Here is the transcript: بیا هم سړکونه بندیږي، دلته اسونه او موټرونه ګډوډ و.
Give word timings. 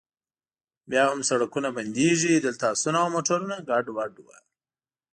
بیا 0.89 1.03
هم 1.11 1.19
سړکونه 1.29 1.69
بندیږي، 1.77 2.33
دلته 2.45 2.63
اسونه 2.73 2.97
او 3.03 3.09
موټرونه 3.15 3.55
ګډوډ 3.69 4.13
و. 4.21 4.27